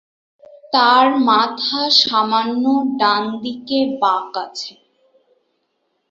তার 0.73 1.05
মাথা 1.21 1.79
সামান্য 2.01 2.63
ডান 2.99 3.23
দিকে 3.43 3.79
বাঁক 4.01 4.31
আছে। 4.45 4.73